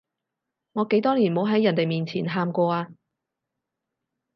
[0.71, 2.87] 我幾多年冇喺人哋面前喊過啊